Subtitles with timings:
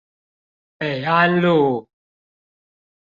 [0.79, 1.87] 北安路